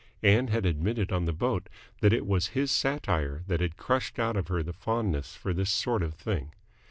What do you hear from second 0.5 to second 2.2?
admitted on the boat that